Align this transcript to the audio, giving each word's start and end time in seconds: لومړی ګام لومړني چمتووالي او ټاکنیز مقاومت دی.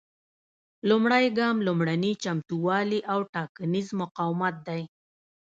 لومړی 0.89 1.25
ګام 1.37 1.55
لومړني 1.67 2.11
چمتووالي 2.23 2.99
او 3.11 3.19
ټاکنیز 3.33 3.87
مقاومت 4.01 4.55
دی. 4.67 4.81